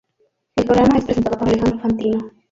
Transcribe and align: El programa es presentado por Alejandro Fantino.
El 0.55 0.65
programa 0.65 0.97
es 0.97 1.05
presentado 1.05 1.37
por 1.37 1.47
Alejandro 1.47 1.79
Fantino. 1.79 2.31